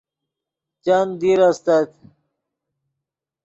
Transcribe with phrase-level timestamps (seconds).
[0.83, 1.89] چند دیر استت